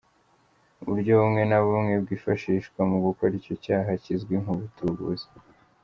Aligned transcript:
Uburyo 0.81 1.11
bumwe 1.19 1.43
na 1.49 1.59
bumwe 1.63 1.93
bwifashishwa 2.03 2.79
mu 2.89 2.97
gukora 3.05 3.33
icyo 3.39 3.53
cyaha 3.63 3.91
kizwi 4.03 4.35
nk’Ubutubuzi. 4.43 5.27